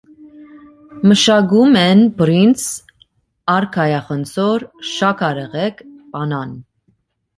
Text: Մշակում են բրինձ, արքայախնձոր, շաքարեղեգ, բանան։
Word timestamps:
Մշակում 1.09 1.75
են 1.81 2.01
բրինձ, 2.23 2.63
արքայախնձոր, 3.57 4.67
շաքարեղեգ, 4.95 5.85
բանան։ 6.17 6.57